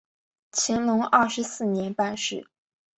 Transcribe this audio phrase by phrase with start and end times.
[0.49, 2.47] 乾隆二十四年办事。